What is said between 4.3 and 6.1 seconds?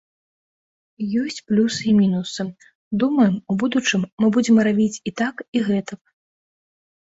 будзем рабіць і так, і гэтак.